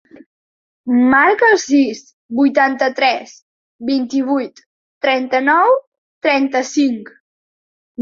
[1.11, 2.01] Marca el sis,
[2.39, 3.37] vuitanta-tres,
[3.93, 4.67] vint-i-vuit,
[5.09, 5.79] trenta-nou,
[6.29, 7.19] trenta-cinc.